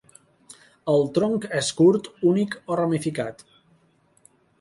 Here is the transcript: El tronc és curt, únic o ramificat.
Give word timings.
El 0.93 1.03
tronc 1.17 1.45
és 1.59 1.69
curt, 1.81 2.09
únic 2.31 2.57
o 2.73 2.79
ramificat. 2.79 3.45